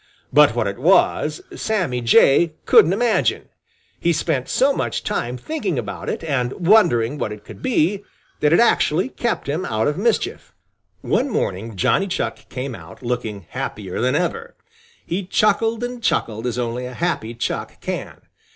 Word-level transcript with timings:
But 0.33 0.55
what 0.55 0.65
it 0.65 0.79
was, 0.79 1.43
Sammy 1.55 2.01
Jay 2.01 2.53
couldn't 2.65 2.91
imagine. 2.91 3.49
He 3.99 4.11
spent 4.13 4.49
so 4.49 4.73
much 4.73 5.03
time 5.03 5.37
thinking 5.37 5.77
about 5.77 6.09
it 6.09 6.23
and 6.23 6.53
wondering 6.53 7.19
what 7.19 7.31
it 7.31 7.43
could 7.45 7.61
be, 7.61 8.03
that 8.39 8.51
it 8.51 8.59
actually 8.59 9.09
kept 9.09 9.47
him 9.47 9.63
out 9.63 9.87
of 9.87 9.99
mischief. 9.99 10.55
One 11.01 11.29
morning 11.29 11.75
Johnny 11.75 12.07
Chuck 12.07 12.49
came 12.49 12.73
out, 12.73 13.03
looking 13.03 13.45
happier 13.49 14.01
than 14.01 14.15
ever. 14.15 14.55
He 15.05 15.23
chuckled 15.23 15.83
and 15.83 16.01
chuckled 16.01 16.47
as 16.47 16.57
only 16.57 16.87
a 16.87 16.95
happy 16.95 17.35
Chuck 17.35 17.79
can. 17.79 18.21